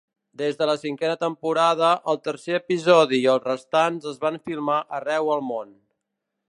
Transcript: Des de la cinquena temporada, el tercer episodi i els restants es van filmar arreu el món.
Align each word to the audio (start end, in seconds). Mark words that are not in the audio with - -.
Des 0.41 0.55
de 0.59 0.67
la 0.69 0.75
cinquena 0.83 1.17
temporada, 1.23 1.91
el 2.13 2.19
tercer 2.29 2.57
episodi 2.61 3.21
i 3.27 3.31
els 3.35 3.47
restants 3.51 4.09
es 4.15 4.19
van 4.27 4.43
filmar 4.49 4.81
arreu 5.01 5.33
el 5.37 5.45
món. 5.55 5.75